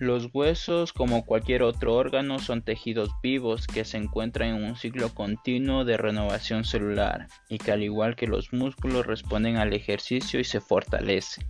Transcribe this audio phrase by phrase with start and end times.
[0.00, 5.10] Los huesos, como cualquier otro órgano, son tejidos vivos que se encuentran en un ciclo
[5.10, 10.44] continuo de renovación celular y que al igual que los músculos responden al ejercicio y
[10.44, 11.46] se fortalecen.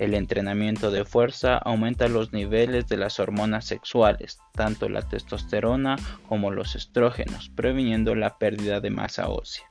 [0.00, 5.94] El entrenamiento de fuerza aumenta los niveles de las hormonas sexuales, tanto la testosterona
[6.28, 9.70] como los estrógenos, previniendo la pérdida de masa ósea.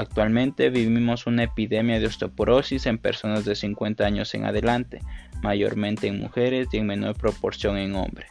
[0.00, 5.02] Actualmente vivimos una epidemia de osteoporosis en personas de 50 años en adelante,
[5.42, 8.30] mayormente en mujeres y en menor proporción en hombres.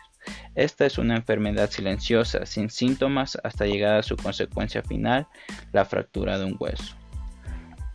[0.55, 5.27] Esta es una enfermedad silenciosa, sin síntomas hasta llegar a su consecuencia final,
[5.71, 6.95] la fractura de un hueso.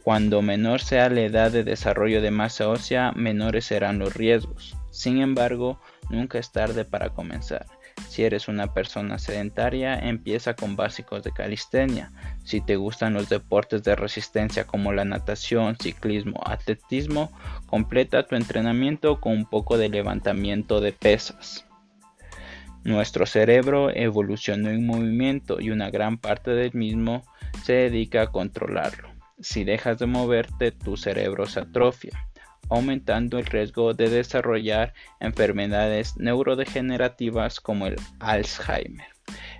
[0.04, 4.76] Cuando menor sea la edad de desarrollo de masa ósea, menores serán los riesgos.
[4.92, 7.66] Sin embargo, nunca es tarde para comenzar.
[8.14, 12.12] Si eres una persona sedentaria, empieza con básicos de calistenia.
[12.44, 17.32] Si te gustan los deportes de resistencia como la natación, ciclismo, atletismo,
[17.66, 21.66] completa tu entrenamiento con un poco de levantamiento de pesas.
[22.84, 27.24] Nuestro cerebro evolucionó en movimiento y una gran parte del mismo
[27.64, 29.08] se dedica a controlarlo.
[29.40, 32.28] Si dejas de moverte, tu cerebro se atrofia,
[32.68, 39.06] aumentando el riesgo de desarrollar enfermedades neurodegenerativas como el Alzheimer.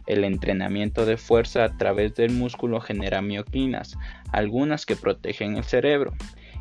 [0.07, 3.97] El entrenamiento de fuerza a través del músculo genera mioquinas,
[4.33, 6.13] algunas que protegen el cerebro,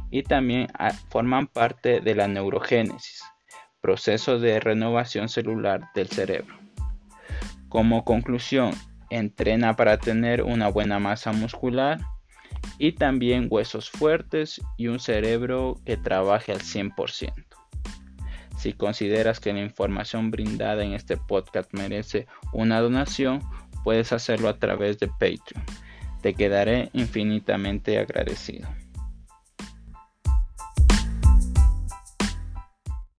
[0.09, 3.23] y también ah, forman parte de la neurogénesis,
[3.81, 6.55] proceso de renovación celular del cerebro.
[7.67, 8.73] Como conclusión,
[9.09, 12.00] entrena para tener una buena masa muscular,
[12.84, 17.31] y también huesos fuertes y un cerebro que trabaje al 100%.
[18.58, 23.40] Si consideras que la información brindada en este podcast merece una donación,
[23.86, 25.64] puedes hacerlo a través de Patreon.
[26.22, 28.67] Te quedaré infinitamente agradecido.